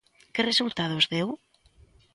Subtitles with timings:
[0.33, 1.27] Que resultados deu?